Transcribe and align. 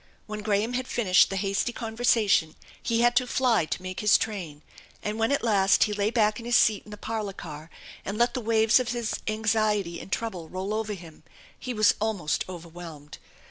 When 0.25 0.39
Graham 0.41 0.73
had 0.73 0.87
finished 0.87 1.29
the 1.29 1.35
hasty 1.35 1.71
conversation 1.71 2.55
he 2.81 3.01
had 3.01 3.15
to 3.17 3.27
fly 3.27 3.65
to 3.65 3.83
make 3.83 3.99
his 3.99 4.17
train, 4.17 4.63
and 5.03 5.19
when 5.19 5.31
at 5.31 5.43
last 5.43 5.83
he 5.83 5.93
lay 5.93 6.09
back 6.09 6.39
in 6.39 6.45
his 6.47 6.55
seat 6.57 6.85
in 6.85 6.89
the 6.89 6.97
parlor 6.97 7.33
car 7.33 7.69
and 8.03 8.17
let 8.17 8.33
the 8.33 8.41
waves 8.41 8.79
of 8.79 8.93
his 8.93 9.13
anxiety 9.27 9.99
and 9.99 10.11
trouble 10.11 10.49
roll 10.49 10.73
over 10.73 10.93
him 10.95 11.21
he 11.59 11.71
was 11.71 11.93
almost 12.01 12.43
overwhelmed. 12.49 13.19